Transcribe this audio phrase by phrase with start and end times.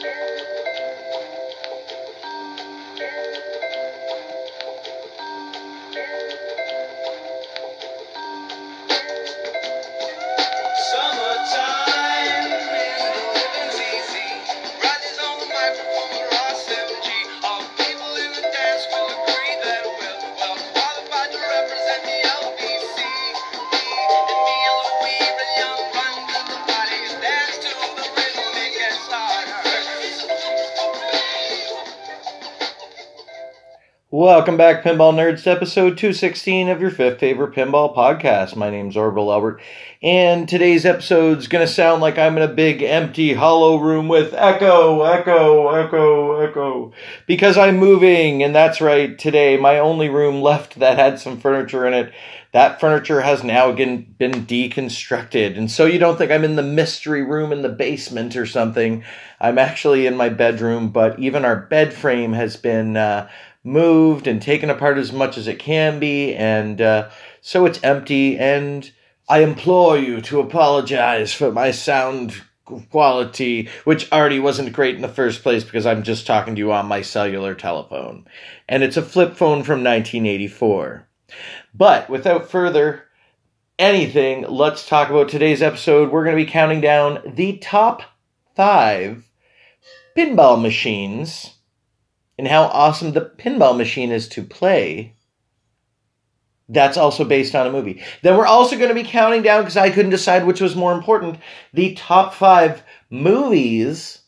[0.00, 0.57] Summertime
[34.18, 38.56] Welcome back, Pinball Nerds, to episode 216 of your fifth favorite pinball podcast.
[38.56, 39.60] My name's Orville Albert,
[40.02, 44.34] and today's episode's going to sound like I'm in a big, empty, hollow room with
[44.34, 46.92] echo, echo, echo, echo,
[47.28, 51.86] because I'm moving, and that's right, today, my only room left that had some furniture
[51.86, 52.12] in it,
[52.50, 55.56] that furniture has now been deconstructed.
[55.56, 59.04] And so you don't think I'm in the mystery room in the basement or something.
[59.38, 63.28] I'm actually in my bedroom, but even our bed frame has been uh,
[63.64, 66.34] moved and taken apart as much as it can be.
[66.34, 68.38] And uh, so it's empty.
[68.38, 68.90] And
[69.28, 72.34] I implore you to apologize for my sound
[72.90, 76.72] quality, which already wasn't great in the first place because I'm just talking to you
[76.72, 78.26] on my cellular telephone.
[78.68, 81.08] And it's a flip phone from 1984.
[81.74, 83.04] But without further
[83.78, 86.10] anything, let's talk about today's episode.
[86.10, 88.02] We're going to be counting down the top
[88.54, 89.24] five
[90.16, 91.57] pinball machines
[92.38, 95.14] and how awesome the pinball machine is to play.
[96.68, 98.02] That's also based on a movie.
[98.22, 100.92] Then we're also going to be counting down, because I couldn't decide which was more
[100.92, 101.38] important,
[101.72, 104.20] the top five movies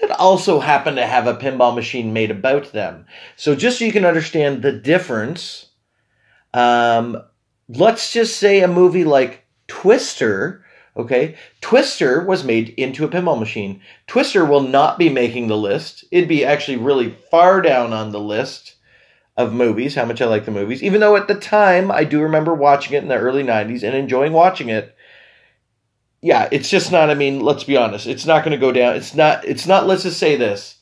[0.00, 3.04] that also happen to have a pinball machine made about them.
[3.34, 5.66] So just so you can understand the difference,
[6.54, 7.20] um,
[7.68, 10.64] let's just say a movie like Twister.
[10.98, 13.80] Okay, Twister was made into a pinball machine.
[14.08, 16.04] Twister will not be making the list.
[16.10, 18.74] It'd be actually really far down on the list
[19.36, 20.82] of movies, how much I like the movies.
[20.82, 23.94] Even though at the time I do remember watching it in the early 90s and
[23.94, 24.96] enjoying watching it.
[26.20, 28.08] Yeah, it's just not, I mean, let's be honest.
[28.08, 28.96] It's not going to go down.
[28.96, 30.78] It's not, it's not, let's just say this.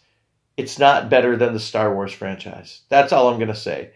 [0.56, 2.80] It's not better than the Star Wars franchise.
[2.88, 3.90] That's all I'm going to say.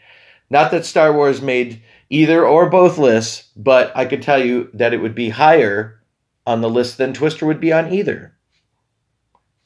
[0.50, 1.80] Not that Star Wars made
[2.10, 5.99] either or both lists, but I could tell you that it would be higher
[6.46, 8.36] on the list than Twister would be on either.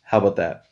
[0.03, 0.67] How about that?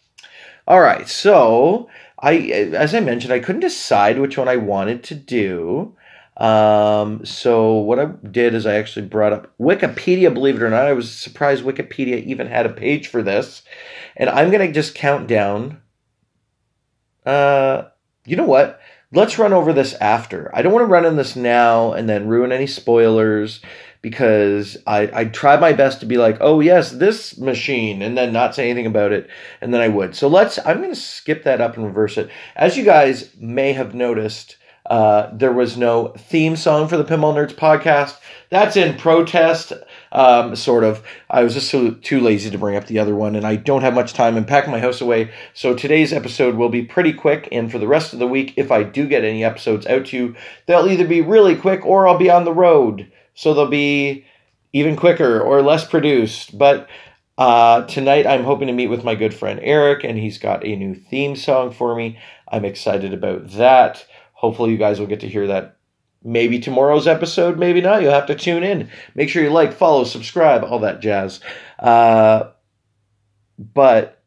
[0.66, 5.14] All right, so I, as I mentioned, I couldn't decide which one I wanted to
[5.14, 5.96] do.
[6.36, 10.32] Um, so what I did is I actually brought up Wikipedia.
[10.32, 13.62] Believe it or not, I was surprised Wikipedia even had a page for this,
[14.16, 15.80] and I'm gonna just count down.
[17.26, 17.84] Uh,
[18.24, 18.80] you know what?
[19.12, 20.50] Let's run over this after.
[20.54, 23.60] I don't want to run in this now and then ruin any spoilers
[24.02, 28.32] because I I try my best to be like, oh yes, this machine, and then
[28.32, 29.30] not say anything about it,
[29.60, 30.14] and then I would.
[30.14, 30.58] So let's.
[30.66, 32.28] I'm going to skip that up and reverse it.
[32.56, 37.34] As you guys may have noticed, uh, there was no theme song for the Pinball
[37.34, 38.18] Nerds podcast.
[38.50, 39.72] That's in protest.
[40.10, 41.02] Um, sort of.
[41.30, 43.80] I was just so, too lazy to bring up the other one, and I don't
[43.80, 45.30] have much time and pack my house away.
[45.54, 48.70] So today's episode will be pretty quick, and for the rest of the week, if
[48.70, 50.36] I do get any episodes out to you,
[50.66, 54.24] they'll either be really quick or I'll be on the road so they'll be
[54.72, 56.56] even quicker or less produced.
[56.56, 56.88] But
[57.38, 60.76] uh, tonight I'm hoping to meet with my good friend Eric, and he's got a
[60.76, 62.18] new theme song for me.
[62.48, 64.04] I'm excited about that.
[64.34, 65.76] Hopefully, you guys will get to hear that
[66.24, 68.02] maybe tomorrow's episode, maybe not.
[68.02, 68.90] You'll have to tune in.
[69.14, 71.40] Make sure you like, follow, subscribe, all that jazz.
[71.78, 72.50] Uh,
[73.58, 74.22] but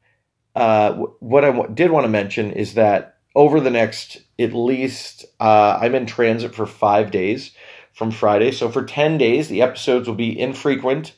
[0.55, 5.77] uh, what I did want to mention is that over the next at least, uh,
[5.81, 7.51] I'm in transit for five days
[7.95, 8.51] from Friday.
[8.51, 11.13] So for 10 days, the episodes will be infrequent,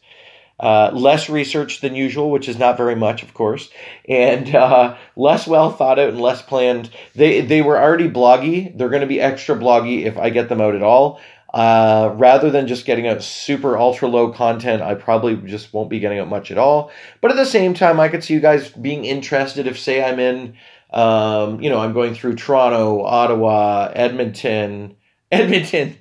[0.60, 3.70] uh, less research than usual, which is not very much, of course,
[4.08, 6.90] and uh, less well thought out and less planned.
[7.16, 8.78] They, they were already bloggy.
[8.78, 11.20] They're going to be extra bloggy if I get them out at all.
[11.52, 16.00] Uh, rather than just getting out super ultra low content, I probably just won't be
[16.00, 16.92] getting out much at all.
[17.22, 20.20] But at the same time, I could see you guys being interested if, say, I'm
[20.20, 20.56] in,
[20.92, 24.98] um, you know, I'm going through Toronto, Ottawa, Edmonton,
[25.32, 25.98] Edmonton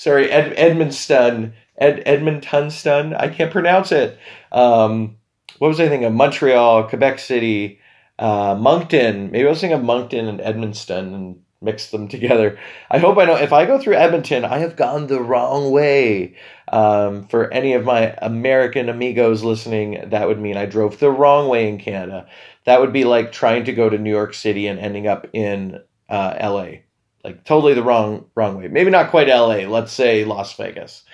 [0.00, 3.14] sorry, Ed, Edmundston, Ed, Edmontonstun.
[3.20, 4.18] I can't pronounce it.
[4.50, 5.18] Um,
[5.58, 6.06] what was I thinking?
[6.06, 6.14] of?
[6.14, 7.80] Montreal, Quebec City,
[8.18, 9.30] uh, Moncton.
[9.30, 12.58] Maybe I was thinking of Moncton and Edmundston and mixed them together.
[12.90, 13.36] I hope I know.
[13.36, 16.34] If I go through Edmonton, I have gone the wrong way.
[16.72, 21.48] Um, for any of my American amigos listening, that would mean I drove the wrong
[21.48, 22.26] way in Canada.
[22.64, 25.80] That would be like trying to go to New York City and ending up in
[26.08, 26.84] uh, LA
[27.24, 28.68] like totally the wrong wrong way.
[28.68, 29.66] Maybe not quite L.A.
[29.66, 31.04] Let's say Las Vegas.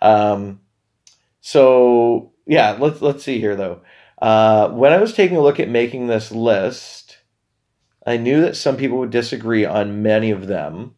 [0.00, 0.60] Um,
[1.40, 3.82] so yeah, let's let's see here though.
[4.20, 7.18] Uh, when I was taking a look at making this list,
[8.06, 10.94] I knew that some people would disagree on many of them.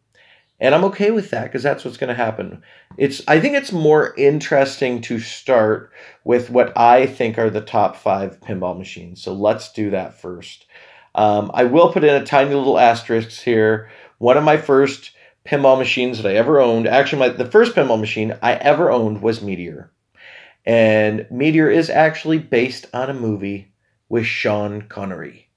[0.58, 2.62] And I'm okay with that because that's what's going to happen.
[2.96, 5.90] It's I think it's more interesting to start
[6.22, 9.20] with what I think are the top five pinball machines.
[9.20, 10.66] So let's do that first.
[11.16, 13.90] Um, I will put in a tiny little asterisk here.
[14.22, 15.10] One of my first
[15.44, 19.20] pinball machines that I ever owned, actually, my, the first pinball machine I ever owned
[19.20, 19.90] was Meteor.
[20.64, 23.72] And Meteor is actually based on a movie
[24.08, 25.48] with Sean Connery.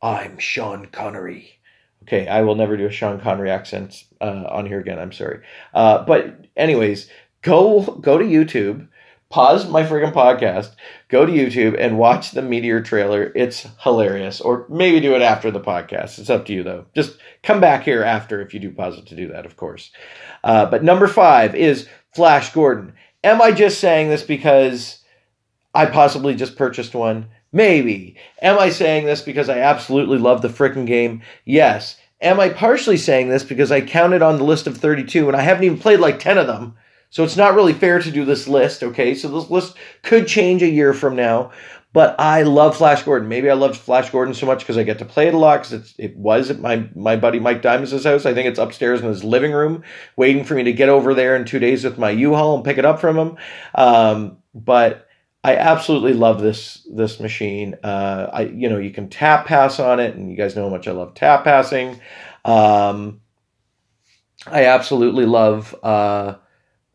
[0.00, 1.60] I'm Sean Connery.
[2.04, 4.98] Okay, I will never do a Sean Connery accent uh, on here again.
[4.98, 5.42] I'm sorry.
[5.74, 7.10] Uh, but anyways,
[7.42, 8.88] go go to YouTube,
[9.32, 10.76] pause my friggin' podcast,
[11.08, 13.32] go to YouTube and watch the Meteor trailer.
[13.34, 14.42] It's hilarious.
[14.42, 16.18] Or maybe do it after the podcast.
[16.18, 16.84] It's up to you though.
[16.94, 19.90] Just come back here after if you do pause it to do that, of course.
[20.44, 22.92] Uh, but number five is Flash Gordon.
[23.24, 25.02] Am I just saying this because
[25.74, 27.28] I possibly just purchased one?
[27.52, 28.16] Maybe.
[28.42, 31.22] Am I saying this because I absolutely love the frickin' game?
[31.46, 31.96] Yes.
[32.20, 35.40] Am I partially saying this because I counted on the list of 32 and I
[35.40, 36.76] haven't even played like 10 of them?
[37.12, 39.14] So it's not really fair to do this list, okay?
[39.14, 41.52] So this list could change a year from now.
[41.92, 43.28] But I love Flash Gordon.
[43.28, 45.68] Maybe I loved Flash Gordon so much because I get to play it a lot.
[45.68, 48.24] Because it was at my my buddy Mike Diamond's house.
[48.24, 49.82] I think it's upstairs in his living room,
[50.16, 52.78] waiting for me to get over there in two days with my U-Haul and pick
[52.78, 53.36] it up from him.
[53.74, 55.06] Um, but
[55.44, 57.74] I absolutely love this this machine.
[57.84, 60.70] Uh, I you know you can tap pass on it, and you guys know how
[60.70, 62.00] much I love tap passing.
[62.46, 63.20] Um,
[64.46, 66.36] I absolutely love uh,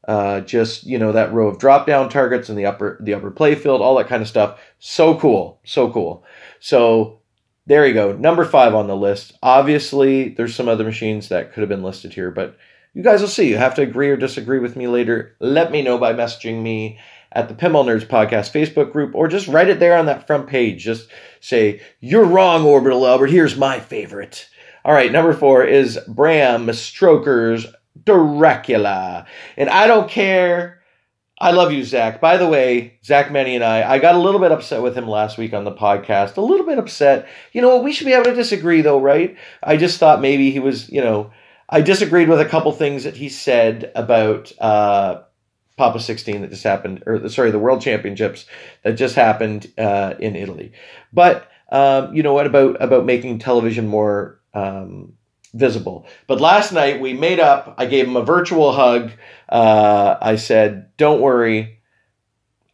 [0.07, 3.31] uh, just you know that row of drop down targets and the upper the upper
[3.31, 4.59] play field, all that kind of stuff.
[4.79, 6.23] So cool, so cool.
[6.59, 7.19] So
[7.65, 9.33] there you go, number five on the list.
[9.43, 12.57] Obviously, there's some other machines that could have been listed here, but
[12.93, 13.49] you guys will see.
[13.49, 15.35] You have to agree or disagree with me later.
[15.39, 16.97] Let me know by messaging me
[17.33, 20.47] at the Pinball Nerds Podcast Facebook group, or just write it there on that front
[20.47, 20.83] page.
[20.83, 21.09] Just
[21.41, 23.27] say, You're wrong, Orbital Albert.
[23.27, 24.49] Here's my favorite.
[24.85, 27.67] All right, number four is Bram Stoker's
[28.05, 29.25] Dracula.
[29.55, 30.81] And I don't care.
[31.39, 32.19] I love you, Zach.
[32.19, 35.07] By the way, Zach Manny and I, I got a little bit upset with him
[35.07, 36.37] last week on the podcast.
[36.37, 37.27] A little bit upset.
[37.53, 37.83] You know what?
[37.83, 39.37] We should be able to disagree, though, right?
[39.61, 41.31] I just thought maybe he was, you know,
[41.69, 45.21] I disagreed with a couple things that he said about uh,
[45.77, 48.45] Papa 16 that just happened, or sorry, the World Championships
[48.83, 50.71] that just happened uh, in Italy.
[51.13, 55.13] But um, you know what about about making television more um,
[55.53, 56.05] visible?
[56.27, 57.75] But last night we made up.
[57.77, 59.11] I gave him a virtual hug.
[59.49, 61.79] Uh, I said, "Don't worry."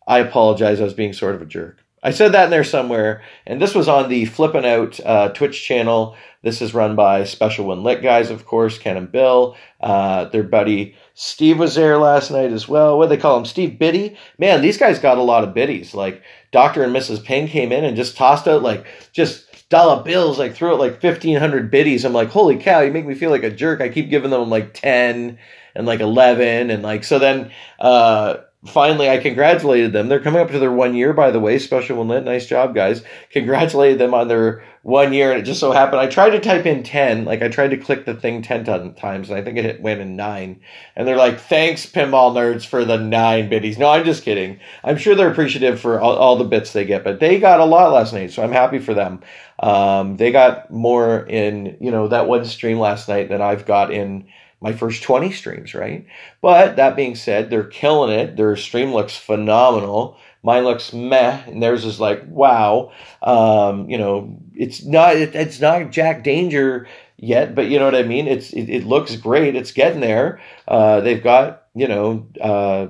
[0.06, 0.82] I apologize.
[0.82, 1.80] I was being sort of a jerk.
[2.06, 5.64] I said that in there somewhere, and this was on the Flipping Out uh, Twitch
[5.64, 6.18] channel.
[6.42, 9.56] This is run by Special When Lit guys, of course, Ken and Bill.
[9.80, 12.98] Uh, their buddy Steve was there last night as well.
[12.98, 13.46] What do they call him?
[13.46, 14.18] Steve Biddy?
[14.40, 15.94] Man, these guys got a lot of biddies.
[15.94, 16.84] Like Dr.
[16.84, 17.24] and Mrs.
[17.24, 21.02] Ping came in and just tossed out like just dollar bills, like threw out like
[21.02, 22.06] 1,500 biddies.
[22.06, 23.82] I'm like, holy cow, you make me feel like a jerk.
[23.82, 25.38] I keep giving them like 10
[25.76, 26.70] and like 11.
[26.70, 30.08] And like, so then, uh, finally I congratulated them.
[30.08, 31.60] They're coming up to their one year, by the way.
[31.60, 32.24] Special When Lit.
[32.24, 33.04] Nice job, guys.
[33.32, 35.32] Congratulated them on their one year.
[35.32, 37.26] And it just so happened I tried to type in 10.
[37.26, 38.64] Like I tried to click the thing 10
[38.96, 40.62] times and I think it hit, went in nine.
[40.96, 43.78] And they're like, thanks, pinball nerds, for the nine biddies.
[43.78, 44.60] No, I'm just kidding.
[44.84, 47.66] I'm sure they're appreciative for all, all the bits they get, but they got a
[47.66, 48.32] lot last night.
[48.32, 49.22] So I'm happy for them.
[49.60, 53.92] Um, they got more in, you know, that one stream last night than I've got
[53.92, 54.28] in
[54.64, 56.08] my first 20 streams, right?
[56.42, 58.38] But that being said, they're killing it.
[58.38, 60.18] Their stream looks phenomenal.
[60.42, 62.92] Mine looks meh, and theirs is like wow.
[63.22, 67.96] Um, you know, it's not it, it's not Jack Danger yet, but you know what
[67.96, 68.28] I mean.
[68.28, 69.56] It's it, it looks great.
[69.56, 70.40] It's getting there.
[70.66, 72.88] Uh, they've got you know uh,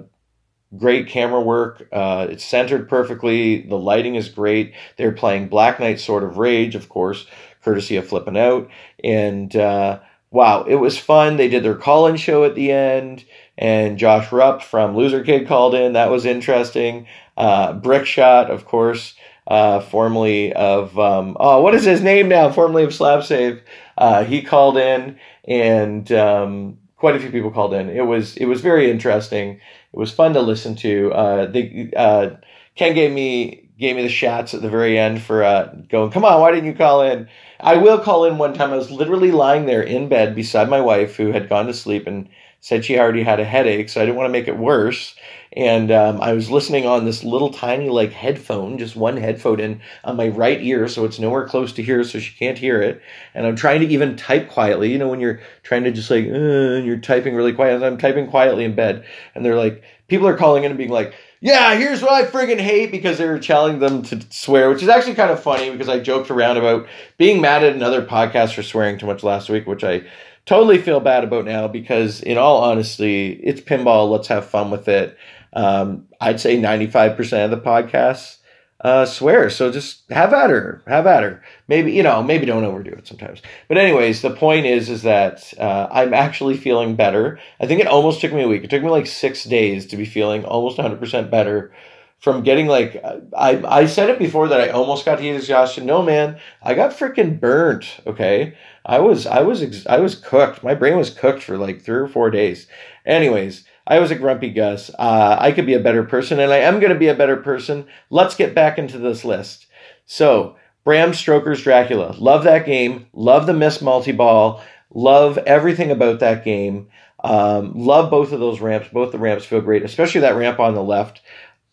[0.77, 1.87] great camera work.
[1.91, 3.61] Uh, it's centered perfectly.
[3.63, 4.73] The lighting is great.
[4.97, 7.25] They're playing Black Knight Sword of Rage, of course,
[7.63, 8.69] courtesy of Flipping Out,
[9.03, 9.99] and uh,
[10.33, 11.37] wow, it was fun.
[11.37, 13.23] They did their call in show at the end,
[13.57, 15.93] and Josh Rupp from Loser Kid called in.
[15.93, 17.07] That was interesting.
[17.37, 19.13] Uh, Brickshot, of course,
[19.47, 22.51] uh, formerly of, um, oh, what is his name now?
[22.51, 23.61] Formerly of Slap Save.
[23.97, 27.89] Uh, he called in, and um, quite a few people called in.
[27.89, 29.51] It was it was very interesting.
[29.51, 31.13] It was fun to listen to.
[31.13, 32.31] Uh, they, uh,
[32.75, 36.09] Ken gave me gave me the shots at the very end for uh, going.
[36.09, 37.27] Come on, why didn't you call in?
[37.59, 38.71] I will call in one time.
[38.71, 42.07] I was literally lying there in bed beside my wife, who had gone to sleep
[42.07, 42.29] and
[42.61, 45.15] said she already had a headache, so I didn't want to make it worse.
[45.55, 49.81] And um, I was listening on this little tiny like headphone, just one headphone in
[50.05, 53.01] on my right ear, so it's nowhere close to here, so she can't hear it.
[53.35, 54.93] And I'm trying to even type quietly.
[54.93, 57.83] You know, when you're trying to just like, uh, you're typing really quiet.
[57.83, 61.13] I'm typing quietly in bed, and they're like, people are calling in and being like,
[61.43, 64.87] yeah, here's what I friggin' hate because they were challenging them to swear, which is
[64.87, 68.63] actually kind of funny because I joked around about being mad at another podcast for
[68.63, 70.03] swearing too much last week, which I
[70.45, 74.09] totally feel bad about now because, in all honesty, it's pinball.
[74.09, 75.17] Let's have fun with it.
[75.51, 78.37] Um, I'd say 95% of the podcasts
[78.83, 79.49] uh, swear.
[79.49, 81.41] So just have at her, have at her.
[81.67, 83.41] Maybe you know, maybe don't overdo it sometimes.
[83.67, 87.39] But anyways, the point is, is that uh, I'm actually feeling better.
[87.59, 88.63] I think it almost took me a week.
[88.63, 91.73] It took me like six days to be feeling almost 100 percent better
[92.19, 93.03] from getting like
[93.37, 95.85] I I said it before that I almost got heat exhaustion.
[95.85, 97.99] No man, I got freaking burnt.
[98.07, 100.63] Okay, I was I was ex- I was cooked.
[100.63, 102.67] My brain was cooked for like three or four days.
[103.05, 104.89] Anyways, I was a grumpy Gus.
[104.97, 107.37] Uh, I could be a better person, and I am going to be a better
[107.37, 107.85] person.
[108.09, 109.67] Let's get back into this list.
[110.05, 112.15] So, Bram Stoker's Dracula.
[112.17, 113.07] Love that game.
[113.13, 114.61] Love the Mist Multi Ball.
[114.93, 116.87] Love everything about that game.
[117.23, 118.89] Um, love both of those ramps.
[118.91, 121.21] Both the ramps feel great, especially that ramp on the left.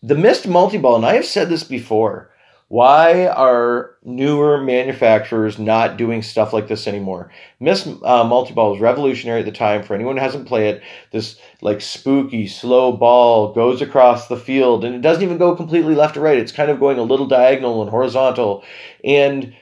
[0.01, 2.30] The mist multi ball, and I have said this before.
[2.71, 7.29] Why are newer manufacturers not doing stuff like this anymore?
[7.59, 9.83] Mist uh, Multi Ball was revolutionary at the time.
[9.83, 14.85] For anyone who hasn't played it, this like spooky, slow ball goes across the field,
[14.85, 16.37] and it doesn't even go completely left to right.
[16.37, 18.63] It's kind of going a little diagonal and horizontal,
[19.03, 19.53] and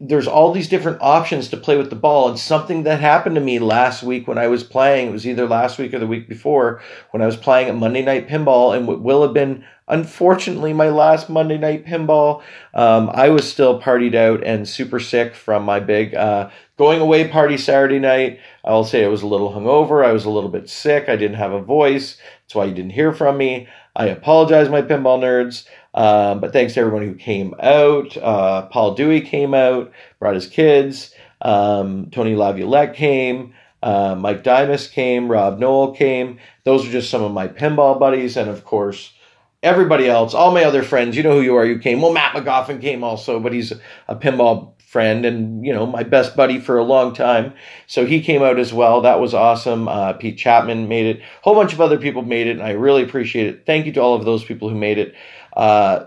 [0.00, 2.28] there's all these different options to play with the ball.
[2.28, 5.46] And something that happened to me last week when I was playing, it was either
[5.46, 8.86] last week or the week before, when I was playing at Monday Night Pinball, and
[8.86, 12.42] what will have been, unfortunately, my last Monday Night Pinball.
[12.74, 17.26] Um, I was still partied out and super sick from my big uh, going away
[17.26, 18.38] party Saturday night.
[18.64, 20.06] I'll say I was a little hungover.
[20.06, 21.08] I was a little bit sick.
[21.08, 22.18] I didn't have a voice.
[22.44, 23.66] That's why you didn't hear from me.
[23.96, 25.66] I apologize, my pinball nerds.
[25.98, 28.16] Um, but thanks to everyone who came out.
[28.16, 29.90] Uh, Paul Dewey came out,
[30.20, 31.12] brought his kids.
[31.42, 33.52] Um, Tony Laviolette came.
[33.82, 35.28] Uh, Mike Dimas came.
[35.28, 36.38] Rob Noel came.
[36.62, 38.36] Those are just some of my pinball buddies.
[38.36, 39.12] And of course,
[39.60, 42.00] everybody else, all my other friends, you know who you are, you came.
[42.00, 43.72] Well, Matt McGoffin came also, but he's
[44.06, 47.52] a pinball friend and, you know, my best buddy for a long time.
[47.88, 49.02] So he came out as well.
[49.02, 49.88] That was awesome.
[49.88, 51.20] Uh, Pete Chapman made it.
[51.20, 53.66] A whole bunch of other people made it, and I really appreciate it.
[53.66, 55.14] Thank you to all of those people who made it.
[55.58, 56.04] Uh,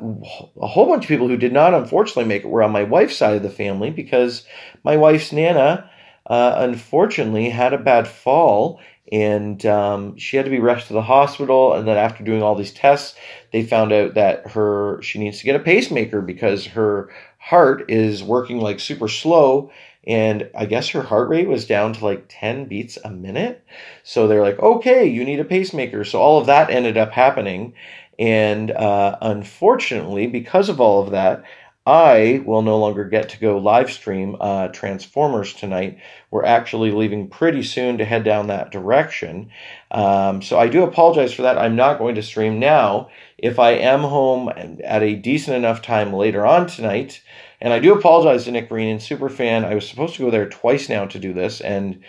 [0.62, 3.18] a whole bunch of people who did not, unfortunately, make it were on my wife's
[3.18, 4.46] side of the family because
[4.86, 5.90] my wife's Nana,
[6.26, 8.80] uh, unfortunately, had a bad fall
[9.12, 11.74] and um, she had to be rushed to the hospital.
[11.74, 13.14] And then after doing all these tests,
[13.52, 18.24] they found out that her she needs to get a pacemaker because her heart is
[18.24, 19.70] working like super slow.
[20.08, 23.64] And I guess her heart rate was down to like 10 beats a minute.
[24.04, 26.06] So they're like, okay, you need a pacemaker.
[26.06, 27.74] So all of that ended up happening.
[28.22, 31.44] And uh, unfortunately, because of all of that,
[31.88, 35.98] I will no longer get to go live stream uh, Transformers tonight.
[36.30, 39.50] We're actually leaving pretty soon to head down that direction.
[39.90, 41.58] Um, so I do apologize for that.
[41.58, 43.10] I'm not going to stream now.
[43.40, 47.24] If I am home and at a decent enough time later on tonight,
[47.60, 49.66] and I do apologize to Nick Green and Superfan.
[49.66, 52.04] I was supposed to go there twice now to do this, and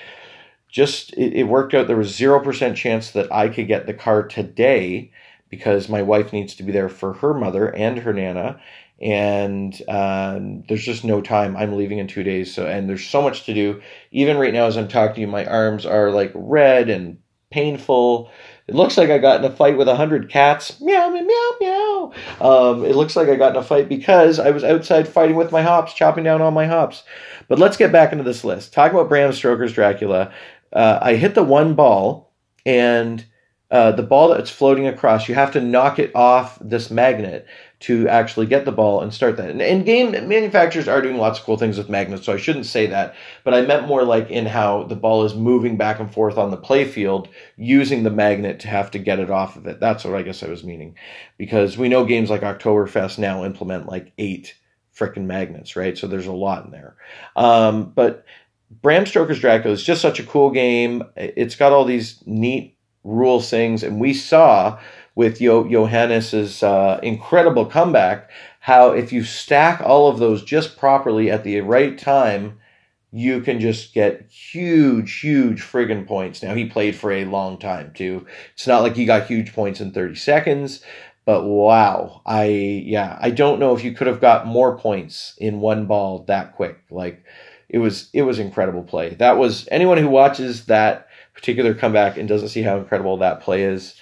[0.68, 1.86] just it, it worked out.
[1.86, 5.10] There was zero percent chance that I could get the car today
[5.52, 8.58] because my wife needs to be there for her mother and her nana
[9.02, 11.56] and um, there's just no time.
[11.56, 13.82] I'm leaving in two days so and there's so much to do.
[14.12, 17.18] Even right now as i'm talking to you my arms are like red and
[17.50, 18.30] painful.
[18.66, 20.80] It looks like i got in a fight with a hundred cats.
[20.80, 22.12] Meow meow meow meow.
[22.40, 25.52] Um, it looks like i got in a fight because i was outside fighting with
[25.52, 27.02] my hops chopping down all my hops.
[27.48, 28.72] But let's get back into this list.
[28.72, 30.32] Talk about bram stoker's dracula.
[30.72, 32.32] Uh, i hit the one ball
[32.64, 33.26] and
[33.72, 37.46] uh, the ball that's floating across, you have to knock it off this magnet
[37.80, 39.48] to actually get the ball and start that.
[39.48, 42.66] And, and, game manufacturers are doing lots of cool things with magnets, so I shouldn't
[42.66, 43.14] say that.
[43.44, 46.50] But I meant more like in how the ball is moving back and forth on
[46.50, 49.80] the playfield using the magnet to have to get it off of it.
[49.80, 50.94] That's what I guess I was meaning.
[51.38, 54.54] Because we know games like Oktoberfest now implement like eight
[54.94, 55.96] freaking magnets, right?
[55.96, 56.94] So there's a lot in there.
[57.36, 58.26] Um, but
[58.82, 61.02] Bram Stoker's Dracula is just such a cool game.
[61.16, 62.71] It's got all these neat
[63.04, 64.78] rule things, and we saw
[65.14, 68.30] with jo- Johannes's uh, incredible comeback
[68.60, 72.58] how if you stack all of those just properly at the right time,
[73.12, 76.42] you can just get huge, huge friggin' points.
[76.42, 78.26] Now he played for a long time too.
[78.54, 80.82] It's not like he got huge points in 30 seconds,
[81.24, 85.60] but wow, I yeah, I don't know if you could have got more points in
[85.60, 86.78] one ball that quick.
[86.90, 87.24] Like
[87.68, 89.10] it was it was incredible play.
[89.14, 93.62] That was anyone who watches that particular comeback and doesn't see how incredible that play
[93.64, 93.94] is.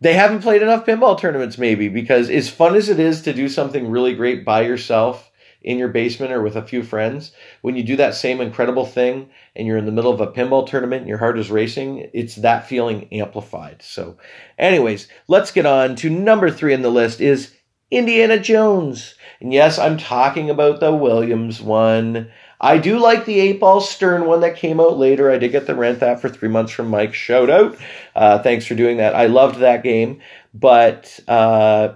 [0.00, 3.48] They haven't played enough pinball tournaments, maybe, because as fun as it is to do
[3.48, 5.28] something really great by yourself,
[5.62, 7.32] in your basement or with a few friends,
[7.62, 10.66] when you do that same incredible thing and you're in the middle of a pinball
[10.66, 13.82] tournament and your heart is racing, it's that feeling amplified.
[13.82, 14.18] So,
[14.58, 17.54] anyways, let's get on to number three on the list is
[17.90, 19.14] Indiana Jones.
[19.40, 22.30] And yes, I'm talking about the Williams one.
[22.60, 25.30] I do like the eight ball Stern one that came out later.
[25.30, 27.14] I did get the rent that for three months from Mike.
[27.14, 27.76] Shout out.
[28.16, 29.14] Uh, thanks for doing that.
[29.14, 30.20] I loved that game.
[30.52, 31.94] But, uh,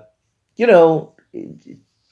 [0.56, 1.14] you know,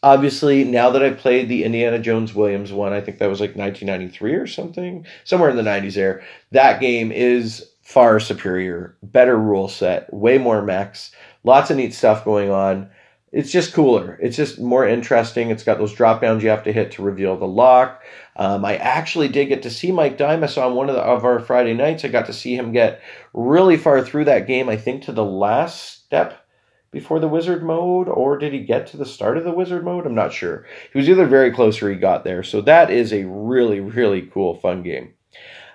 [0.03, 3.57] obviously now that I've played the Indiana Jones Williams one, I think that was like
[3.57, 6.23] 1993 or something, somewhere in the 90s there.
[6.51, 11.13] That game is far superior, better rule set, way more mechs,
[11.45, 12.91] lots of neat stuff going on.
[13.33, 14.19] It's just cooler.
[14.21, 15.51] It's just more interesting.
[15.51, 18.03] It's got those drop downs you have to hit to reveal the lock.
[18.35, 21.39] Um, I actually did get to see Mike Dimas on one of, the, of our
[21.39, 22.05] Friday nights.
[22.05, 23.01] I got to see him get
[23.33, 24.69] really far through that game.
[24.69, 26.45] I think to the last step
[26.91, 30.07] before the wizard mode, or did he get to the start of the wizard mode?
[30.07, 30.67] I'm not sure.
[30.93, 32.43] He was either very close or he got there.
[32.43, 35.15] So that is a really, really cool, fun game.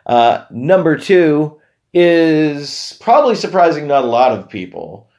[0.06, 1.62] Uh, number two
[1.94, 5.10] is probably surprising not a lot of people.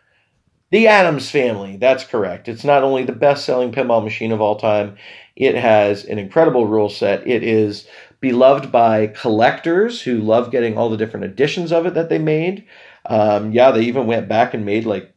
[0.71, 2.49] The Addams Family, that's correct.
[2.49, 4.97] It's not only the best selling pinball machine of all time,
[5.37, 7.27] it has an incredible rule set.
[7.27, 7.87] It is
[8.21, 12.65] beloved by collectors who love getting all the different editions of it that they made.
[13.07, 15.13] Um, yeah, they even went back and made like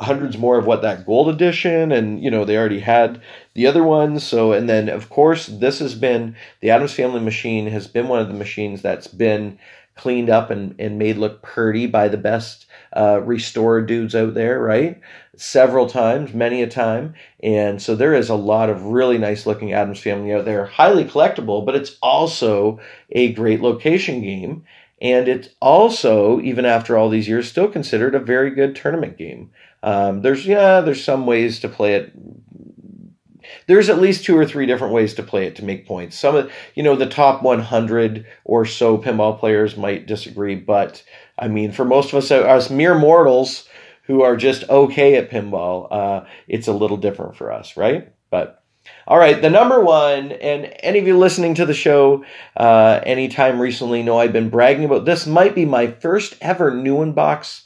[0.00, 3.20] hundreds more of what that gold edition and you know they already had
[3.54, 7.66] the other ones so and then of course this has been the Addams family machine
[7.66, 9.58] has been one of the machines that's been
[9.96, 14.60] cleaned up and, and made look pretty by the best uh, restored dudes out there
[14.60, 15.00] right?
[15.36, 17.14] Several times many a time.
[17.42, 20.66] And so there is a lot of really nice looking Addams family out there.
[20.66, 22.80] Highly collectible but it's also
[23.10, 24.64] a great location game.
[25.00, 29.50] And it's also even after all these years still considered a very good tournament game.
[29.82, 32.12] Um, there's yeah, there's some ways to play it.
[33.68, 36.18] There's at least two or three different ways to play it to make points.
[36.18, 41.02] Some of you know the top 100 or so pinball players might disagree, but
[41.38, 43.68] I mean for most of us, us mere mortals
[44.04, 48.12] who are just okay at pinball, uh, it's a little different for us, right?
[48.30, 48.64] But
[49.06, 52.24] all right, the number one, and any of you listening to the show
[52.56, 55.26] uh, anytime recently know I've been bragging about this.
[55.26, 57.64] Might be my first ever new box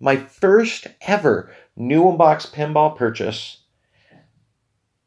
[0.00, 3.58] my first ever new box pinball purchase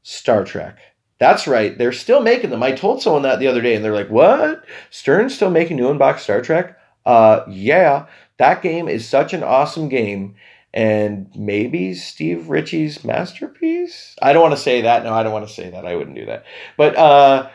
[0.09, 0.77] Star Trek.
[1.19, 1.77] That's right.
[1.77, 2.63] They're still making them.
[2.63, 4.63] I told someone that the other day and they're like, "What?
[4.89, 8.05] Stern's still making new box Star Trek?" Uh yeah.
[8.37, 10.35] That game is such an awesome game
[10.73, 14.15] and maybe Steve Ritchie's masterpiece.
[14.21, 15.03] I don't want to say that.
[15.03, 15.85] No, I don't want to say that.
[15.85, 16.45] I wouldn't do that.
[16.77, 17.49] But uh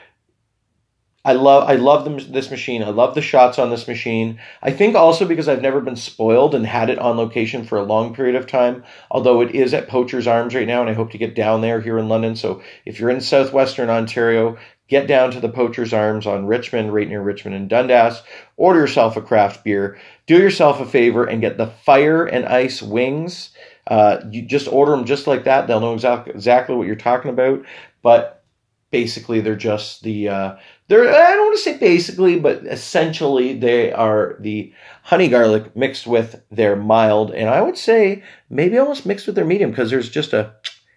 [1.24, 2.82] I love I love them, this machine.
[2.82, 4.40] I love the shots on this machine.
[4.60, 7.84] I think also because I've never been spoiled and had it on location for a
[7.84, 8.82] long period of time.
[9.08, 11.80] Although it is at Poacher's Arms right now, and I hope to get down there
[11.80, 12.34] here in London.
[12.34, 14.58] So if you're in southwestern Ontario,
[14.88, 18.20] get down to the Poacher's Arms on Richmond, right near Richmond and Dundas.
[18.56, 19.98] Order yourself a craft beer.
[20.26, 23.50] Do yourself a favor and get the Fire and Ice wings.
[23.86, 25.68] Uh, you just order them just like that.
[25.68, 27.64] They'll know exactly exactly what you're talking about.
[28.02, 28.42] But
[28.90, 30.56] basically, they're just the uh,
[30.92, 34.74] they're I don't want to say basically, but essentially they are the
[35.04, 39.46] honey garlic mixed with their mild, and I would say maybe almost mixed with their
[39.46, 40.52] medium because there's just a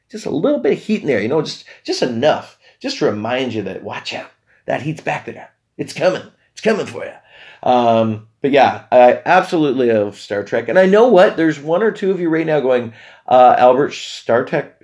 [0.10, 3.06] just a little bit of heat in there, you know, just just enough, just to
[3.06, 4.32] remind you that watch out,
[4.66, 7.14] that heat's back there, it's coming, it's coming for you.
[7.64, 11.38] Um, but yeah, I absolutely love Star Trek, and I know what?
[11.38, 12.92] There's one or two of you right now going,
[13.28, 14.76] uh, Albert, Star Trek,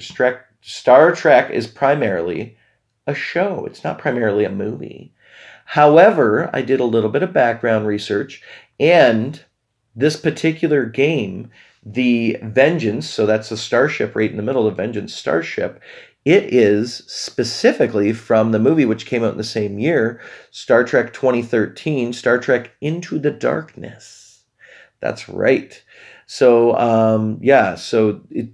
[0.61, 2.55] Star Trek is primarily
[3.07, 3.65] a show.
[3.65, 5.13] It's not primarily a movie.
[5.65, 8.41] However, I did a little bit of background research
[8.79, 9.43] and
[9.95, 11.49] this particular game,
[11.83, 15.81] the Vengeance, so that's the starship right in the middle, the Vengeance starship,
[16.23, 21.13] it is specifically from the movie which came out in the same year, Star Trek
[21.13, 24.43] 2013, Star Trek Into the Darkness.
[24.99, 25.83] That's right.
[26.27, 28.49] So, um, yeah, so it,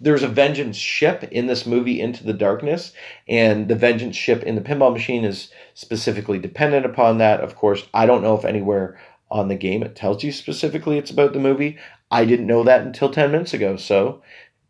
[0.00, 2.92] there's a vengeance ship in this movie into the darkness
[3.28, 7.40] and the vengeance ship in the pinball machine is specifically dependent upon that.
[7.40, 8.98] Of course i don't know if anywhere
[9.30, 11.78] on the game it tells you specifically it's about the movie.
[12.10, 14.22] I didn't know that until 10 minutes ago so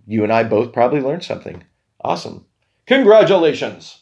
[0.07, 1.65] you and i both probably learned something.
[2.03, 2.47] Awesome.
[2.87, 4.01] Congratulations!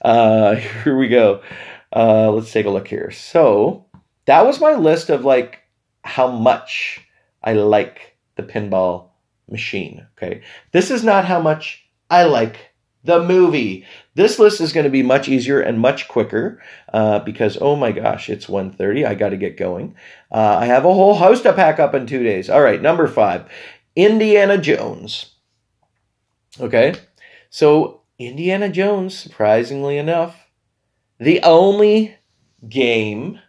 [0.00, 1.42] Uh here we go.
[1.94, 3.10] Uh let's take a look here.
[3.10, 3.86] So
[4.26, 5.60] that was my list of like
[6.02, 7.00] how much
[7.42, 9.08] i like the pinball
[9.50, 10.06] machine.
[10.16, 10.42] Okay.
[10.72, 13.84] This is not how much I like the movie.
[14.14, 17.92] This list is going to be much easier and much quicker uh, because oh my
[17.92, 19.06] gosh, it's 1.30.
[19.06, 19.94] I got to get going.
[20.32, 22.48] Uh, I have a whole house to pack up in two days.
[22.48, 23.48] All right, number five,
[23.94, 25.34] Indiana Jones.
[26.60, 26.94] Okay,
[27.50, 30.46] so Indiana Jones, surprisingly enough,
[31.18, 32.16] the only
[32.68, 33.40] game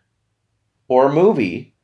[0.88, 1.76] or movie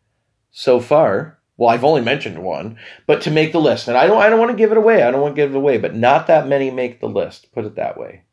[0.51, 1.39] so far.
[1.57, 4.39] Well, I've only mentioned one, but to make the list, and I don't, I don't
[4.39, 5.03] want to give it away.
[5.03, 7.51] I don't want to give it away, but not that many make the list.
[7.51, 8.23] Put it that way.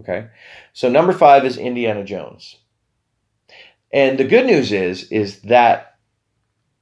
[0.00, 0.28] Okay,
[0.72, 2.56] so number five is Indiana Jones,
[3.92, 5.98] and the good news is, is that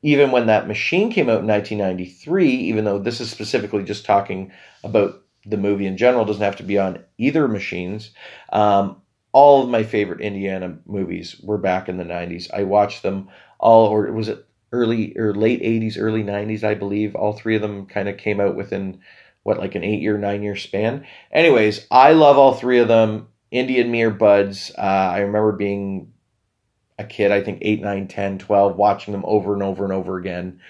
[0.03, 4.53] even when that machine came out in 1993, even though this is specifically just talking
[4.85, 8.11] about the movie in general, doesn't have to be on either machines.
[8.53, 12.49] Um, all of my favorite Indiana movies were back in the 90s.
[12.53, 13.29] I watched them
[13.59, 17.15] all, or was it early or late 80s, early 90s, I believe.
[17.15, 19.01] All three of them kind of came out within
[19.43, 21.07] what, like an eight year, nine year span.
[21.33, 23.29] Anyways, I love all three of them.
[23.53, 24.73] Me are buds.
[24.77, 26.13] Uh, I remember being
[26.99, 30.19] a kid, I think 8, 9, 10, 12, watching them over and over and over
[30.19, 30.61] again.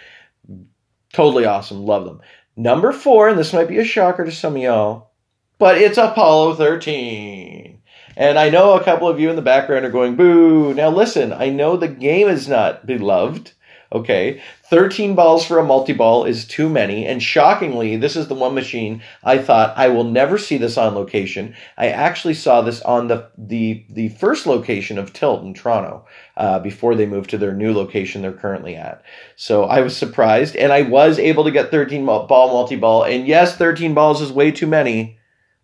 [1.12, 1.85] Totally awesome.
[1.85, 2.21] Love them.
[2.57, 5.11] Number four, and this might be a shocker to some of y'all,
[5.59, 7.81] but it's Apollo 13.
[8.16, 10.73] And I know a couple of you in the background are going, boo.
[10.73, 13.53] Now listen, I know the game is not beloved.
[13.92, 14.42] Okay.
[14.64, 17.07] 13 balls for a multi ball is too many.
[17.07, 20.94] And shockingly, this is the one machine I thought I will never see this on
[20.94, 21.55] location.
[21.79, 26.05] I actually saw this on the, the, the first location of Tilt in Toronto,
[26.37, 29.03] uh, before they moved to their new location they're currently at.
[29.37, 33.05] So I was surprised and I was able to get 13 ball multi ball.
[33.05, 35.18] And yes, 13 balls is way too many.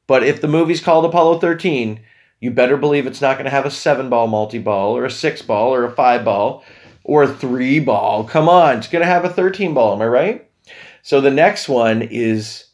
[0.06, 2.00] But if the movie's called Apollo 13,
[2.40, 5.10] you better believe it's not going to have a seven ball multi ball or a
[5.10, 6.64] six ball or a five ball
[7.04, 8.24] or three ball.
[8.24, 9.94] Come on, it's going to have a 13 ball.
[9.94, 10.50] Am I right?
[11.02, 12.64] So the next one is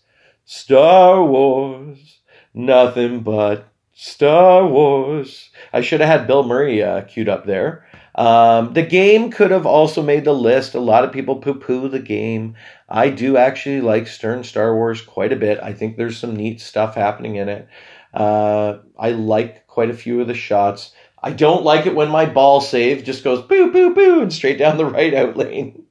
[0.44, 2.20] Star Wars.
[2.54, 5.50] Nothing but Star Wars.
[5.72, 7.86] I should have had Bill Murray uh, queued up there.
[8.14, 10.74] Um, the game could have also made the list.
[10.74, 12.56] A lot of people poo poo the game.
[12.88, 15.60] I do actually like Stern Star Wars quite a bit.
[15.62, 17.68] I think there's some neat stuff happening in it.
[18.12, 20.92] Uh, I like quite a few of the shots.
[21.22, 24.59] I don't like it when my ball save just goes boo, boo, boo, and straight
[24.59, 25.85] down the right out lane,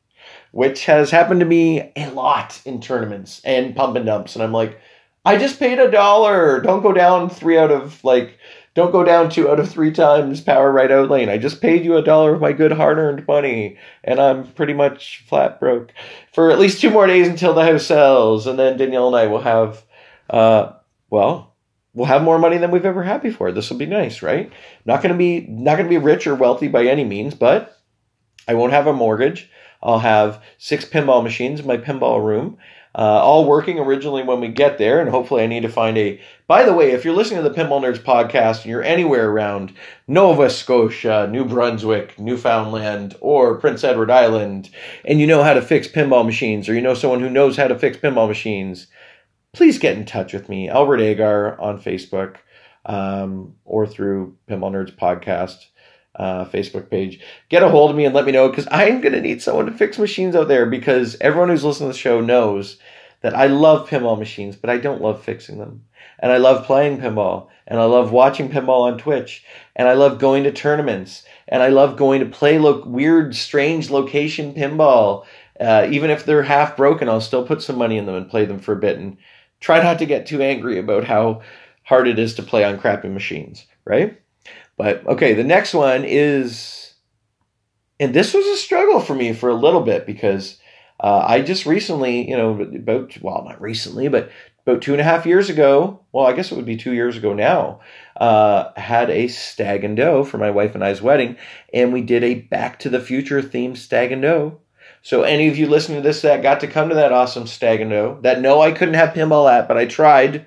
[0.51, 4.35] which has happened to me a lot in tournaments and pump and dumps.
[4.35, 4.79] And I'm like,
[5.25, 6.61] I just paid a dollar.
[6.61, 8.37] Don't go down three out of like,
[8.75, 11.29] don't go down two out of three times power right out lane.
[11.29, 14.73] I just paid you a dollar of my good hard earned money, and I'm pretty
[14.73, 15.91] much flat broke
[16.31, 18.47] for at least two more days until the house sells.
[18.47, 19.83] And then Danielle and I will have,
[20.29, 20.73] uh,
[21.09, 21.55] well,
[21.97, 23.51] we'll have more money than we've ever had before.
[23.51, 24.51] This will be nice, right?
[24.85, 27.79] Not going to be not going to be rich or wealthy by any means, but
[28.47, 29.49] I won't have a mortgage.
[29.81, 32.57] I'll have six pinball machines in my pinball room,
[32.95, 36.21] uh, all working originally when we get there, and hopefully I need to find a.
[36.47, 39.73] By the way, if you're listening to the Pinball Nerds podcast and you're anywhere around
[40.07, 44.69] Nova Scotia, New Brunswick, Newfoundland, or Prince Edward Island,
[45.03, 47.67] and you know how to fix pinball machines, or you know someone who knows how
[47.67, 48.87] to fix pinball machines
[49.57, 52.35] please get in touch with me, Albert Agar on Facebook
[52.85, 55.65] um, or through Pinball Nerds Podcast
[56.15, 57.19] uh, Facebook page.
[57.49, 59.65] Get a hold of me and let me know because I'm going to need someone
[59.65, 62.77] to fix machines out there because everyone who's listening to the show knows
[63.21, 65.85] that I love pinball machines, but I don't love fixing them.
[66.19, 69.43] And I love playing pinball, and I love watching pinball on Twitch,
[69.75, 73.89] and I love going to tournaments, and I love going to play lo- weird, strange
[73.89, 75.25] location pinball.
[75.59, 78.45] Uh, even if they're half broken, I'll still put some money in them and play
[78.45, 79.17] them for a bit and
[79.59, 81.41] try not to get too angry about how
[81.83, 84.19] hard it is to play on crappy machines, right?
[84.77, 86.93] But okay, the next one is,
[87.99, 90.59] and this was a struggle for me for a little bit because
[90.99, 94.29] uh, I just recently, you know, about, well, not recently, but
[94.65, 97.15] about two and a half years ago, well, I guess it would be two years
[97.15, 97.79] ago now,
[98.17, 101.37] uh, had a stag and doe for my wife and I's wedding,
[101.73, 104.59] and we did a Back to the Future themed stag and doe
[105.01, 107.81] so any of you listening to this that got to come to that awesome stag
[107.81, 110.45] and that no, I couldn't have pinball at, but I tried.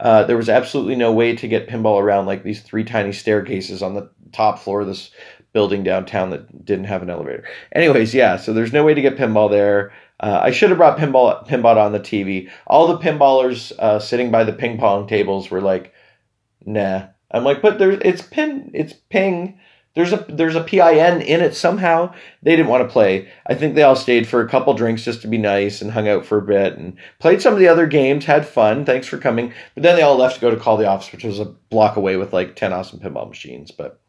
[0.00, 3.82] Uh, there was absolutely no way to get pinball around like these three tiny staircases
[3.82, 5.10] on the top floor of this
[5.52, 7.44] building downtown that didn't have an elevator.
[7.72, 9.92] Anyways, yeah, so there's no way to get pinball there.
[10.18, 12.50] Uh, I should have brought pinball pinball on the TV.
[12.66, 15.92] All the pinballers uh, sitting by the ping pong tables were like,
[16.64, 19.58] "Nah." I'm like, "But there's it's pin it's ping."
[19.94, 22.14] There's a there's a PIN in it somehow.
[22.42, 23.28] They didn't want to play.
[23.46, 26.08] I think they all stayed for a couple drinks just to be nice and hung
[26.08, 28.84] out for a bit and played some of the other games, had fun.
[28.84, 29.52] Thanks for coming.
[29.74, 31.96] But then they all left to go to call the office, which was a block
[31.96, 34.00] away with like 10 awesome pinball machines, but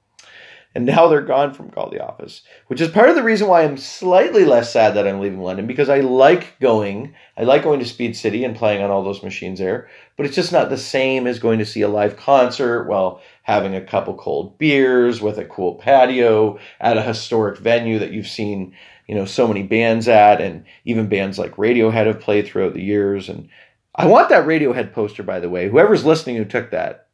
[0.76, 3.64] and now they're gone from Call the Office, which is part of the reason why
[3.64, 7.14] I'm slightly less sad that I'm leaving London because I like going.
[7.38, 10.36] I like going to Speed City and playing on all those machines there, but it's
[10.36, 14.16] just not the same as going to see a live concert while having a couple
[14.16, 18.74] cold beers with a cool patio at a historic venue that you've seen,
[19.08, 22.82] you know, so many bands at, and even bands like Radiohead have played throughout the
[22.82, 23.30] years.
[23.30, 23.50] And
[23.94, 25.70] I want that Radiohead poster, by the way.
[25.70, 27.08] Whoever's listening who took that,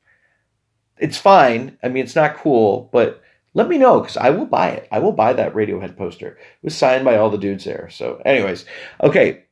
[1.00, 1.78] it's fine.
[1.84, 3.24] I mean, it's not cool, but
[3.56, 4.88] let me know because I will buy it.
[4.92, 6.28] I will buy that Radiohead poster.
[6.28, 7.90] It was signed by all the dudes there.
[7.90, 8.66] So, anyways,
[9.02, 9.46] okay.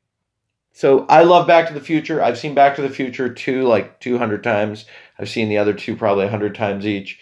[0.73, 2.21] So I love Back to the Future.
[2.21, 4.85] I've seen Back to the Future two like 200 times.
[5.19, 7.19] I've seen the other two probably 100 times each.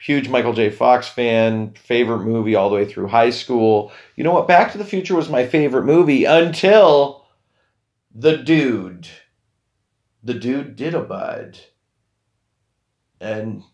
[0.00, 0.70] Huge Michael J.
[0.70, 3.90] Fox fan, favorite movie all the way through high school.
[4.14, 4.46] You know what?
[4.46, 7.26] Back to the Future was my favorite movie until
[8.14, 9.08] The Dude.
[10.22, 11.58] The Dude did abide.
[13.20, 13.64] And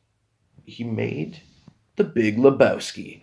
[0.64, 1.40] he made
[1.96, 3.20] The Big Lebowski.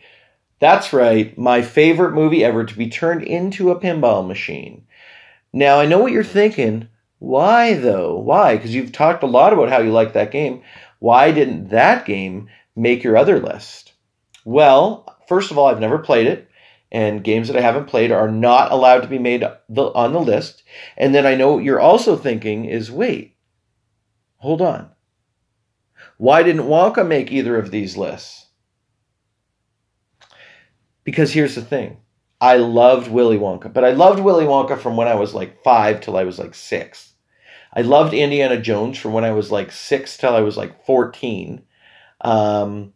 [0.59, 4.85] That's right, my favorite movie ever to be turned into a pinball machine.
[5.51, 6.87] Now, I know what you're thinking.
[7.21, 8.17] Why, though?
[8.17, 8.55] Why?
[8.55, 10.63] Because you've talked a lot about how you like that game.
[10.97, 13.93] Why didn't that game make your other list?
[14.43, 16.49] Well, first of all, I've never played it,
[16.91, 20.63] and games that I haven't played are not allowed to be made on the list.
[20.97, 23.35] And then I know what you're also thinking is wait,
[24.37, 24.89] hold on.
[26.17, 28.47] Why didn't Wonka make either of these lists?
[31.03, 31.97] Because here's the thing
[32.41, 36.01] I loved Willy Wonka, but I loved Willy Wonka from when I was like five
[36.01, 37.10] till I was like six.
[37.73, 41.63] I loved Indiana Jones from when I was like six till I was like 14.
[42.21, 42.93] Um,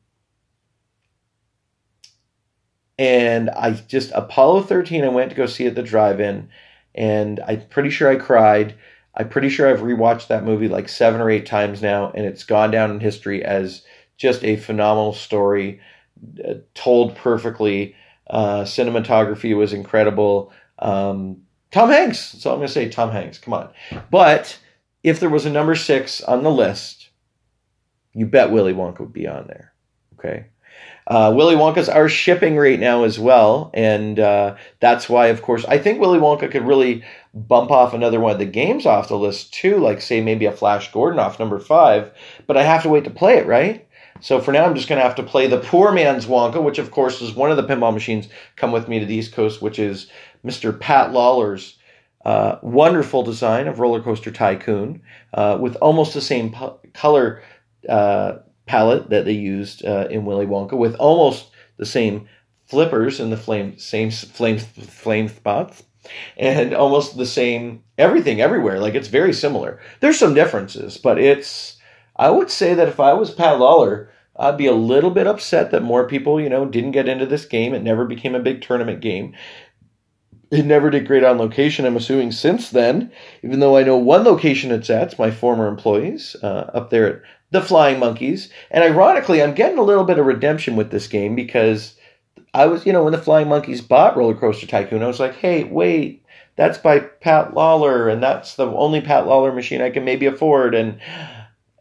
[2.98, 6.50] and I just, Apollo 13, I went to go see at the drive in,
[6.94, 8.76] and I'm pretty sure I cried.
[9.16, 12.44] I'm pretty sure I've rewatched that movie like seven or eight times now, and it's
[12.44, 13.84] gone down in history as
[14.18, 15.80] just a phenomenal story,
[16.48, 17.96] uh, told perfectly.
[18.30, 20.52] Uh, cinematography was incredible.
[20.80, 22.32] Um, Tom Hanks.
[22.32, 22.90] That's all I'm going to say.
[22.90, 23.38] Tom Hanks.
[23.38, 23.70] Come on.
[24.10, 24.58] But
[25.06, 27.10] if there was a number six on the list,
[28.14, 29.72] you bet Willy Wonka would be on there.
[30.18, 30.48] Okay.
[31.06, 35.64] Uh, Willy Wonka's are shipping right now as well, and uh, that's why, of course,
[35.66, 37.04] I think Willy Wonka could really
[37.36, 40.52] bump off another one of the games off the list too, like say maybe a
[40.52, 42.12] Flash Gordon off number five.
[42.48, 43.88] But I have to wait to play it, right?
[44.22, 46.80] So for now, I'm just going to have to play the poor man's Wonka, which
[46.80, 49.62] of course is one of the pinball machines come with me to the East Coast,
[49.62, 50.08] which is
[50.44, 50.78] Mr.
[50.80, 51.78] Pat Lawlor's
[52.26, 55.02] uh, wonderful design of Roller Coaster Tycoon
[55.34, 57.44] uh, with almost the same po- color
[57.88, 62.28] uh, palette that they used uh, in Willy Wonka, with almost the same
[62.66, 65.84] flippers and the flame, same flame, flame spots,
[66.38, 68.80] and almost the same everything everywhere.
[68.80, 69.80] Like it's very similar.
[70.00, 71.78] There's some differences, but it's.
[72.18, 74.08] I would say that if I was Pat Lawlor,
[74.38, 77.46] I'd be a little bit upset that more people, you know, didn't get into this
[77.46, 77.74] game.
[77.74, 79.34] It never became a big tournament game.
[80.52, 83.12] It never did great on location, I'm assuming, since then,
[83.44, 87.08] even though I know one location it's at, it's my former employees uh, up there
[87.08, 88.50] at the Flying Monkeys.
[88.70, 91.96] And ironically, I'm getting a little bit of redemption with this game because
[92.54, 95.36] I was, you know, when the Flying Monkeys bought Roller Coaster Tycoon, I was like,
[95.36, 96.24] hey, wait,
[96.56, 100.76] that's by Pat Lawlor, and that's the only Pat Lawlor machine I can maybe afford.
[100.76, 101.00] And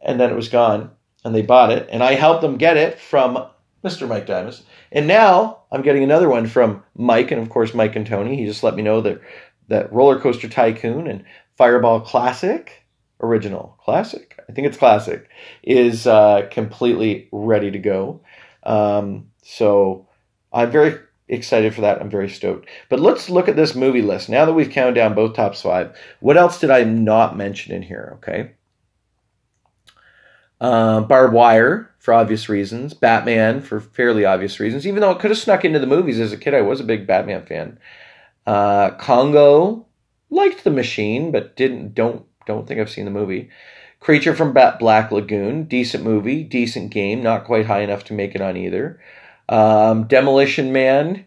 [0.02, 0.90] and then it was gone,
[1.24, 3.46] and they bought it, and I helped them get it from
[3.84, 4.08] Mr.
[4.08, 4.62] Mike Dimas.
[4.94, 8.36] And now I'm getting another one from Mike, and of course Mike and Tony.
[8.36, 9.20] He just let me know that
[9.68, 11.24] that Roller Coaster Tycoon and
[11.56, 12.84] Fireball Classic,
[13.20, 15.28] original classic, I think it's classic,
[15.62, 18.20] is uh, completely ready to go.
[18.62, 20.06] Um, so
[20.52, 22.00] I'm very excited for that.
[22.00, 22.68] I'm very stoked.
[22.88, 24.28] But let's look at this movie list.
[24.28, 27.82] Now that we've counted down both tops five, what else did I not mention in
[27.82, 28.12] here?
[28.18, 28.52] Okay.
[30.64, 32.94] Uh, Barbed Wire for obvious reasons.
[32.94, 34.86] Batman for fairly obvious reasons.
[34.86, 36.84] Even though it could have snuck into the movies as a kid, I was a
[36.84, 37.78] big Batman fan.
[38.46, 39.84] Uh, Congo
[40.30, 43.50] liked the machine, but didn't don't don't think I've seen the movie.
[44.00, 48.34] Creature from Bat Black Lagoon, decent movie, decent game, not quite high enough to make
[48.34, 48.98] it on either.
[49.50, 51.26] Um, Demolition Man,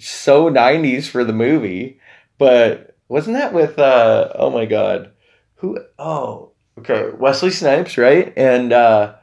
[0.00, 2.00] so 90s for the movie,
[2.38, 5.12] but wasn't that with, uh, oh my god,
[5.56, 8.32] who, oh, okay, Wesley Snipes, right?
[8.36, 9.14] And, uh,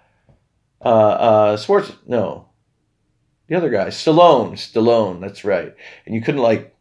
[0.83, 2.49] uh, uh, Sports, no,
[3.47, 5.75] the other guy, Stallone, Stallone, that's right.
[6.05, 6.75] And you couldn't like,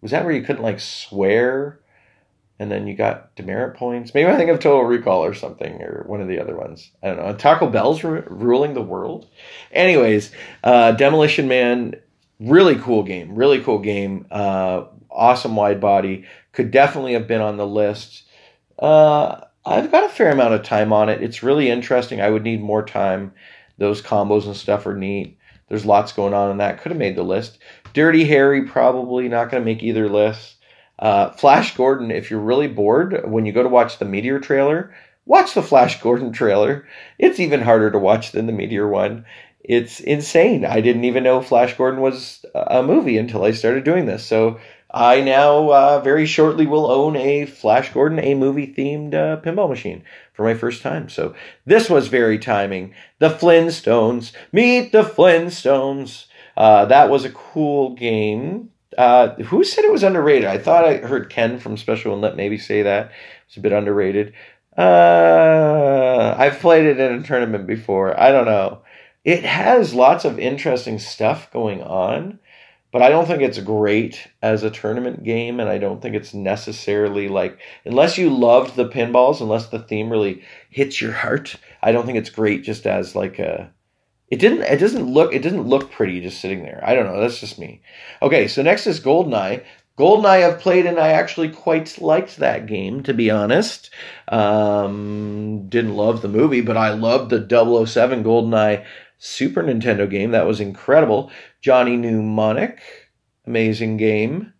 [0.00, 1.80] was that where you couldn't like swear?
[2.58, 4.14] and then you got demerit points.
[4.14, 6.90] Maybe I think of Total Recall or something, or one of the other ones.
[7.02, 7.26] I don't know.
[7.26, 9.28] And Taco Bell's r- ruling the world.
[9.72, 10.30] Anyways,
[10.62, 11.96] uh, Demolition Man,
[12.38, 13.34] really cool game.
[13.34, 14.26] Really cool game.
[14.30, 16.26] Uh, awesome wide body.
[16.52, 18.22] Could definitely have been on the list.
[18.78, 21.22] Uh, I've got a fair amount of time on it.
[21.22, 22.20] It's really interesting.
[22.20, 23.32] I would need more time.
[23.78, 25.38] Those combos and stuff are neat.
[25.68, 26.80] There's lots going on in that.
[26.80, 27.58] Could have made the list.
[27.94, 30.56] Dirty Harry probably not going to make either list.
[30.98, 34.94] Uh, Flash Gordon, if you're really bored when you go to watch the Meteor trailer,
[35.26, 36.86] watch the Flash Gordon trailer.
[37.18, 39.24] It's even harder to watch than the Meteor one.
[39.60, 40.66] It's insane.
[40.66, 44.24] I didn't even know Flash Gordon was a movie until I started doing this.
[44.24, 44.60] So
[44.94, 49.68] I now uh, very shortly will own a Flash Gordon, a movie themed uh, pinball
[49.68, 51.08] machine for my first time.
[51.08, 51.34] So
[51.66, 52.94] this was very timing.
[53.18, 56.26] The Flintstones, meet the Flintstones.
[56.56, 58.70] Uh, that was a cool game.
[58.96, 60.44] Uh, who said it was underrated?
[60.44, 63.10] I thought I heard Ken from Special When Lit maybe say that.
[63.48, 64.32] It's a bit underrated.
[64.78, 68.18] Uh, I've played it in a tournament before.
[68.18, 68.82] I don't know.
[69.24, 72.38] It has lots of interesting stuff going on,
[72.94, 76.32] but I don't think it's great as a tournament game, and I don't think it's
[76.32, 81.56] necessarily like unless you loved the pinballs, unless the theme really hits your heart.
[81.82, 83.72] I don't think it's great just as like a
[84.28, 84.62] it didn't.
[84.62, 85.34] It doesn't look.
[85.34, 86.80] It doesn't look pretty just sitting there.
[86.86, 87.20] I don't know.
[87.20, 87.82] That's just me.
[88.22, 89.64] Okay, so next is Goldeneye.
[89.98, 93.90] Goldeneye I've played and I actually quite liked that game, to be honest.
[94.28, 98.84] Um, didn't love the movie, but I loved the 007 Goldeneye
[99.18, 100.32] Super Nintendo game.
[100.32, 101.30] That was incredible.
[101.60, 102.80] Johnny Mnemonic,
[103.46, 104.52] amazing game.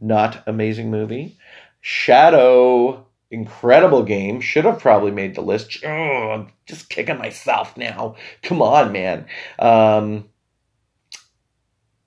[0.00, 1.38] Not amazing movie.
[1.80, 4.40] Shadow, incredible game.
[4.40, 5.78] Should have probably made the list.
[5.84, 5.88] Oh,
[6.30, 8.16] I'm just kicking myself now.
[8.42, 9.26] Come on, man.
[9.58, 10.30] Um,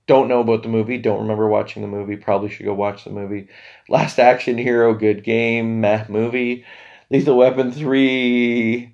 [0.06, 0.98] don't know about the movie.
[0.98, 2.16] Don't remember watching the movie.
[2.16, 3.48] Probably should go watch the movie.
[3.88, 5.80] Last Action Hero, good game.
[5.80, 6.64] Meh movie.
[7.10, 8.93] Lethal Weapon 3,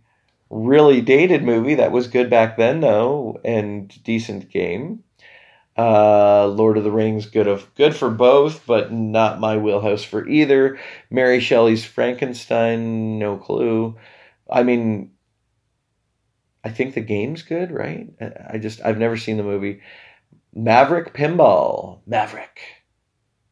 [0.51, 1.77] really dated movie.
[1.77, 5.05] That was good back then, though, and decent game.
[5.79, 10.29] Uh, Lord of the Rings, good of good for both, but not my wheelhouse for
[10.29, 10.79] either.
[11.09, 13.97] Mary Shelley's Frankenstein, no clue.
[14.51, 15.13] I mean,
[16.65, 18.09] I think the game's good, right?
[18.53, 19.81] I just I've never seen the movie.
[20.53, 22.61] Maverick Pinball, Maverick.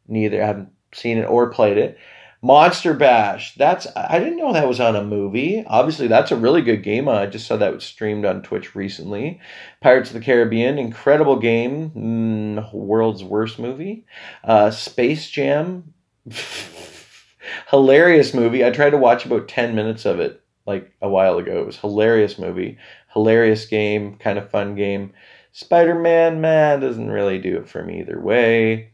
[0.09, 1.99] Neither I haven't seen it or played it.
[2.41, 3.55] Monster Bash.
[3.57, 5.65] That's I didn't know that was on a movie.
[5.67, 7.09] Obviously, that's a really good game.
[7.09, 9.41] I just saw that was streamed on Twitch recently.
[9.81, 11.91] Pirates of the Caribbean, incredible game.
[11.91, 14.05] Mm, world's worst movie.
[14.45, 15.93] Uh, Space Jam,
[17.71, 18.65] hilarious movie.
[18.65, 21.61] I tried to watch about ten minutes of it like a while ago.
[21.61, 22.79] It was hilarious movie,
[23.15, 25.13] hilarious game, kind of fun game.
[25.51, 28.93] Spider Man, man, doesn't really do it for me either way.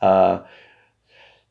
[0.00, 0.42] Uh,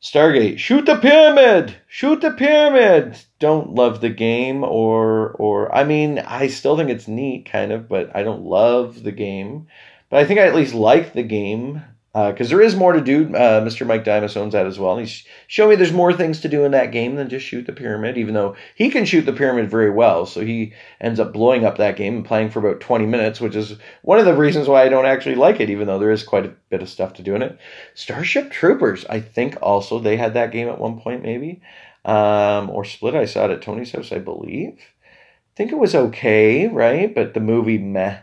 [0.02, 3.16] Stargate, shoot the pyramid, shoot the pyramid.
[3.38, 7.88] Don't love the game, or or I mean, I still think it's neat, kind of,
[7.88, 9.68] but I don't love the game.
[10.10, 11.82] But I think I at least like the game
[12.12, 13.34] because uh, there is more to do.
[13.34, 13.86] Uh, Mr.
[13.86, 14.92] Mike Dimas owns that as well.
[14.98, 17.64] And he's showing me there's more things to do in that game than just shoot
[17.64, 20.26] the pyramid, even though he can shoot the pyramid very well.
[20.26, 23.56] So he ends up blowing up that game and playing for about 20 minutes, which
[23.56, 26.22] is one of the reasons why I don't actually like it, even though there is
[26.22, 27.58] quite a bit of stuff to do in it.
[27.94, 31.62] Starship Troopers, I think also they had that game at one point, maybe.
[32.04, 34.74] Um, or Split, I saw it at Tony's house, I believe.
[34.76, 37.14] I think it was okay, right?
[37.14, 38.18] But the movie, meh.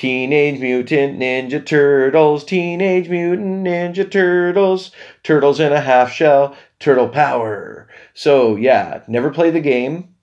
[0.00, 7.86] Teenage Mutant Ninja Turtles, Teenage Mutant Ninja Turtles, Turtles in a half shell, Turtle Power.
[8.14, 10.14] So, yeah, never played the game.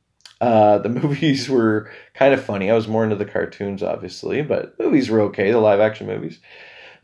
[0.41, 2.71] Uh, the movies were kind of funny.
[2.71, 6.39] I was more into the cartoons, obviously, but movies were okay, the live action movies.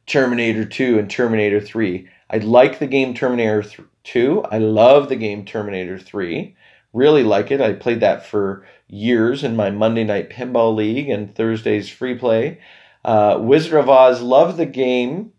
[0.08, 2.10] Terminator 2 and Terminator 3.
[2.32, 3.64] I like the game Terminator
[4.04, 4.46] 2.
[4.50, 6.56] I love the game Terminator 3.
[6.92, 7.62] Really like it.
[7.62, 12.60] I played that for years in my Monday Night Pinball League and Thursday's free play.
[13.04, 15.34] Uh, Wizard of Oz, love the game.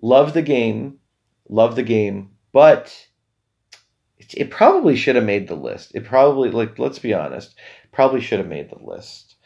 [0.00, 0.98] Love the game.
[1.48, 2.30] Love the game.
[2.52, 3.08] But
[4.16, 5.94] it, it probably should have made the list.
[5.94, 7.56] It probably, like, let's be honest,
[7.92, 9.36] probably should have made the list.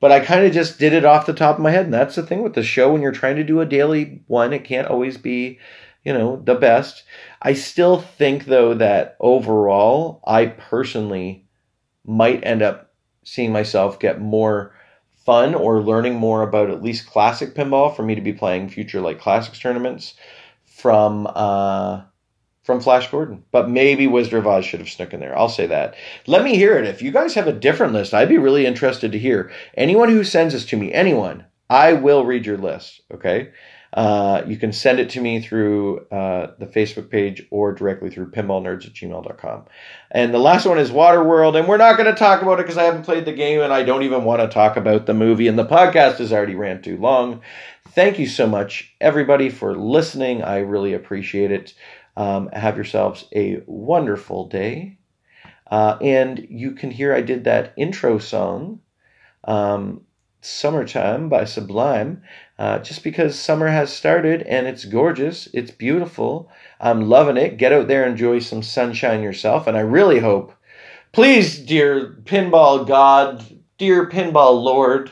[0.00, 1.84] But I kind of just did it off the top of my head.
[1.84, 4.52] And that's the thing with the show when you're trying to do a daily one,
[4.52, 5.58] it can't always be
[6.04, 7.04] you know, the best.
[7.40, 11.46] I still think though that overall, I personally
[12.04, 12.91] might end up
[13.24, 14.74] seeing myself get more
[15.24, 19.00] fun or learning more about at least classic pinball for me to be playing future
[19.00, 20.14] like classics tournaments
[20.64, 22.02] from uh
[22.64, 23.44] from Flash Gordon.
[23.50, 25.36] But maybe Wizard of Oz should have snuck in there.
[25.36, 25.94] I'll say that.
[26.26, 26.86] Let me hear it.
[26.86, 29.50] If you guys have a different list, I'd be really interested to hear.
[29.76, 33.00] Anyone who sends this to me, anyone, I will read your list.
[33.12, 33.50] Okay.
[33.92, 38.30] Uh, you can send it to me through uh, the Facebook page or directly through
[38.30, 39.64] pinballnerds at gmail.com.
[40.10, 42.78] And the last one is Waterworld, and we're not going to talk about it because
[42.78, 45.46] I haven't played the game and I don't even want to talk about the movie,
[45.46, 47.42] and the podcast has already ran too long.
[47.88, 50.42] Thank you so much, everybody, for listening.
[50.42, 51.74] I really appreciate it.
[52.16, 54.98] Um, have yourselves a wonderful day.
[55.70, 58.80] Uh, and you can hear I did that intro song.
[59.44, 60.02] Um,
[60.42, 62.22] Summertime by Sublime,
[62.58, 66.50] uh, just because summer has started and it's gorgeous, it's beautiful.
[66.80, 67.56] I'm loving it.
[67.56, 70.52] Get out there, enjoy some sunshine yourself, and I really hope,
[71.12, 73.44] please, dear pinball god,
[73.78, 75.10] dear pinball lord,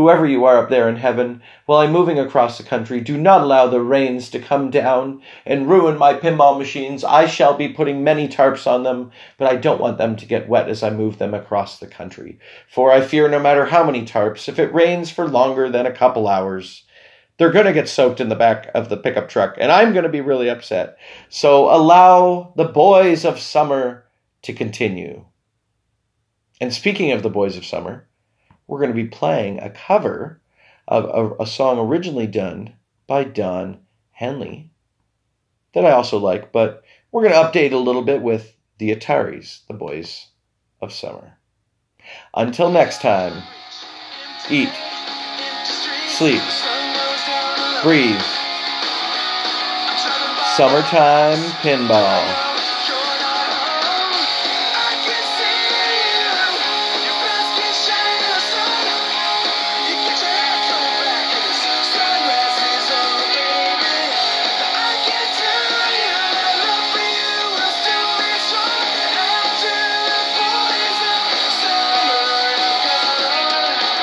[0.00, 3.42] Whoever you are up there in heaven, while I'm moving across the country, do not
[3.42, 7.04] allow the rains to come down and ruin my pinball machines.
[7.04, 10.48] I shall be putting many tarps on them, but I don't want them to get
[10.48, 12.38] wet as I move them across the country.
[12.66, 15.92] For I fear no matter how many tarps, if it rains for longer than a
[15.92, 16.84] couple hours,
[17.36, 20.04] they're going to get soaked in the back of the pickup truck, and I'm going
[20.04, 20.96] to be really upset.
[21.28, 24.06] So allow the boys of summer
[24.44, 25.26] to continue.
[26.58, 28.06] And speaking of the boys of summer,
[28.70, 30.40] we're going to be playing a cover
[30.86, 32.72] of a, a song originally done
[33.08, 33.80] by Don
[34.12, 34.70] Henley
[35.74, 39.66] that I also like, but we're going to update a little bit with the Ataris,
[39.66, 40.28] the boys
[40.80, 41.36] of summer.
[42.32, 43.42] Until next time,
[44.48, 44.72] eat,
[46.08, 46.42] sleep,
[47.82, 48.22] breathe.
[50.56, 52.49] Summertime pinball.